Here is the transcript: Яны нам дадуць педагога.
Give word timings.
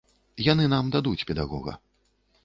Яны 0.45 0.63
нам 0.71 0.89
дадуць 0.95 1.25
педагога. 1.31 1.75